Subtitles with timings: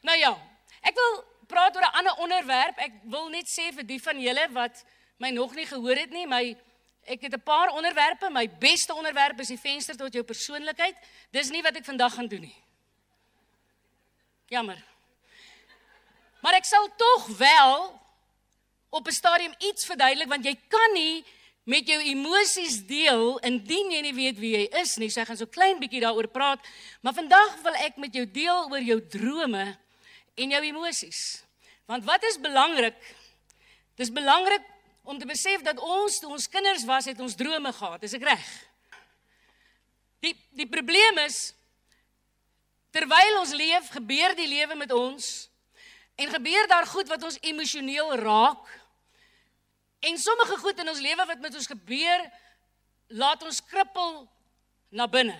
[0.00, 0.32] Nou ja,
[0.80, 2.78] ek wil praat oor 'n ander onderwerp.
[2.78, 4.84] Ek wil net sê vir die van julle wat
[5.18, 6.56] my nog nie gehoor het nie, my
[7.04, 8.30] ek het 'n paar onderwerpe.
[8.30, 10.96] My beste onderwerp is die venster tot jou persoonlikheid.
[11.30, 12.56] Dis nie wat ek vandag gaan doen nie.
[14.46, 14.84] Jammer.
[16.40, 18.00] Maar ek sal tog wel
[18.90, 21.24] op 'n stadium iets verduidelik want jy kan nie
[21.64, 25.10] met jou emosies deel indien jy nie weet wie jy is nie.
[25.10, 26.60] So ek gaan so klein bietjie daaroor praat,
[27.00, 29.78] maar vandag wil ek met jou deel oor jou drome
[30.34, 31.42] en jou emosies.
[31.90, 32.98] Want wat is belangrik?
[33.98, 34.64] Dis belangrik
[35.02, 38.02] om te besef dat ons toe ons kinders was, het ons drome gehad.
[38.06, 38.50] Is ek reg?
[40.20, 41.50] Die die probleem is
[42.94, 45.48] terwyl ons leef, gebeur die lewe met ons
[46.20, 48.66] en gebeur daar goed wat ons emosioneel raak.
[50.04, 52.24] En sommige goed in ons lewe wat met ons gebeur,
[53.08, 54.22] laat ons krippel
[54.90, 55.36] na binne.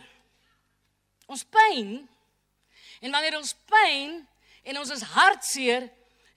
[1.31, 2.01] Ons pyn
[3.01, 4.19] en wanneer ons pyn
[4.65, 5.89] en ons is hartseer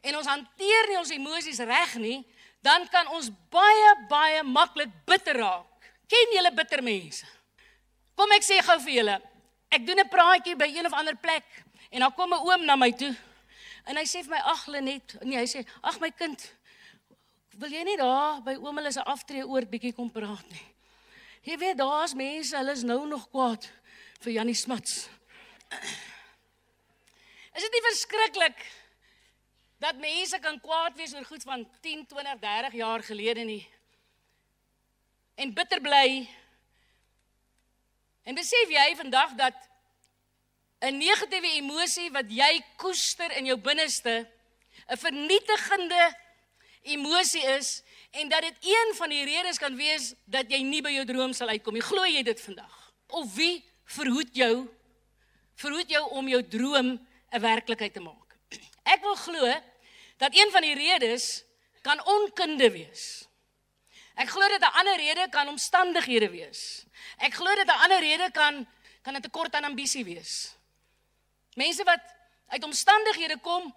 [0.04, 2.20] en ons hanteer nie ons emosies reg nie,
[2.64, 5.90] dan kan ons baie baie maklik bitter raak.
[6.08, 7.26] Ken julle bitter mense?
[8.16, 9.18] Kom ek sê gou vir julle.
[9.74, 11.46] Ek doen 'n praatjie by een of ander plek
[11.92, 13.16] en dan kom 'n oom na my toe.
[13.86, 16.54] En hy sê vir my: "Ag Lenet, nee, hy sê: "Ag my kind,
[17.58, 20.74] wil jy nie daar by oom hulle se aftree oor bietjie kom praat nie?"
[21.44, 23.66] Jy weet, daar's mense, hulle is nou nog kwaad
[24.24, 25.10] vir Jannie Smits.
[27.64, 28.64] Is dit nie verskriklik
[29.80, 33.62] dat mense kan kwaad wees oor goed van 10, 20, 30 jaar gelede nie?
[35.40, 36.26] En bitter bly.
[38.28, 39.56] En besef jy vandag dat
[40.84, 44.28] 'n negatiewe emosie wat jy koester in jou binneste
[44.92, 46.04] 'n vernietigende
[46.82, 50.92] emosie is en dat dit een van die redes kan wees dat jy nie by
[50.92, 51.82] jou droom sal uitkom nie.
[51.82, 52.94] Glo jy dit vandag?
[53.08, 54.68] Of wie verhoed jou
[55.56, 58.38] verhoed jou om jou droom 'n werklikheid te maak.
[58.84, 59.62] Ek wil glo
[60.18, 61.44] dat een van die redes
[61.82, 63.28] kan onkunde wees.
[64.16, 66.86] Ek glo dat 'n ander rede kan omstandighede wees.
[67.18, 68.68] Ek glo dat 'n ander rede kan
[69.02, 70.56] kan 'n tekort aan ambisie wees.
[71.54, 72.04] Mense wat
[72.48, 73.76] uit omstandighede kom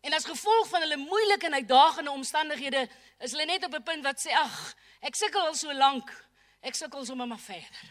[0.00, 2.88] en as gevolg van hulle moeilike en uitdagende omstandighede
[3.18, 6.28] is hulle net op 'n punt wat sê ag, ek sukkel al so lank.
[6.60, 7.88] Ek sukkel sommer maar verder.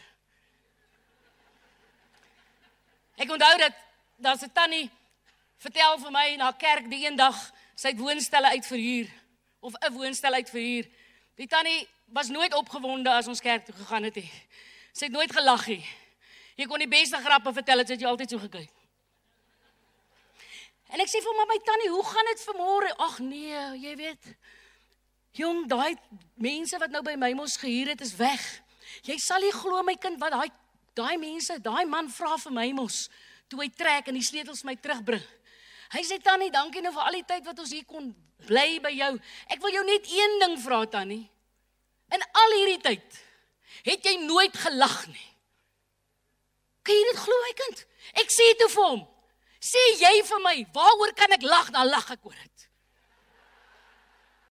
[3.16, 3.72] Ek onthou dat
[4.20, 4.90] daar's 'n tannie
[5.56, 7.36] vertel vir my na kerk die eendag
[7.74, 9.08] sy woonstelle uitverhuur
[9.60, 10.88] of 'n woonstel uitverhuur.
[11.34, 14.30] Die tannie was nooit opgewonde as ons kerk toe gegaan het nie.
[14.92, 15.84] Sy het nooit gelag nie.
[16.56, 18.70] Jy kon die beste grappe vertel, het jy altyd so gekyk.
[20.90, 22.94] En ek sê vir my my tannie, hoe gaan dit vanmôre?
[22.96, 24.24] Ag nee, jy weet.
[25.30, 25.96] Jong, daai
[26.34, 28.62] mense wat nou by my mos gehuur het, is weg.
[29.02, 30.50] Jy sal nie glo my kind wat daai
[30.94, 33.08] daai mense, daai man vra vir my mos
[33.50, 35.24] toe hy trek en die sleutels my terugbring.
[35.90, 38.12] Hy sê Tannie, dankie nou vir al die tyd wat ons hier kon
[38.46, 39.10] bly by jou.
[39.50, 41.24] Ek wil jou net een ding vra Tannie.
[42.14, 43.20] In al hierdie tyd
[43.86, 45.26] het jy nooit gelag nie.
[46.86, 47.82] Kan jy dit glo my kind?
[48.22, 49.02] Ek sê toe vir hom,
[49.60, 51.70] sê jy vir my, waaroor kan ek lag?
[51.74, 52.69] Dan lag ek oor dit.